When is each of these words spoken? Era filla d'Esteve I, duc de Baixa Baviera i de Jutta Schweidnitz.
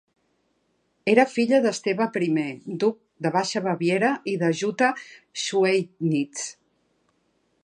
Era 1.11 1.25
filla 1.33 1.59
d'Esteve 1.65 2.07
I, 2.29 2.31
duc 2.85 2.97
de 3.27 3.33
Baixa 3.37 3.63
Baviera 3.69 4.13
i 4.35 4.37
de 4.45 4.53
Jutta 4.63 4.93
Schweidnitz. 5.45 6.53